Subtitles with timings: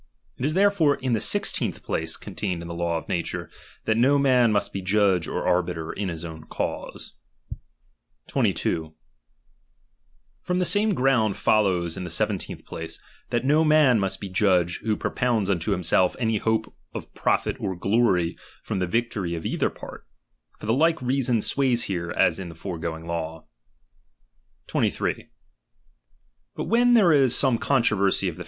[0.39, 3.51] It is therefore in the sixteenth place contained in the law of na ture,
[3.85, 7.13] that no man must be Judge or arbiter in fus own cause.
[7.51, 7.59] Th.
[8.27, 8.95] Mxea 22.
[10.41, 13.99] From the same ground follows in the seven muim musi tecDth placc, that no man
[13.99, 18.35] must be judge, tvho pro h^>lf^^^ pounds unto himself any hope of profit or glory
[18.65, 20.07] ^^^^^J^"* '^^ rictory of' either part:
[20.57, 21.09] for the like re^> atou.
[21.19, 21.25] juj^fd.
[21.25, 23.45] son sways here, as in the foregoing law.
[24.65, 25.29] 23.
[26.55, 28.39] But when there is some controversy of the chap.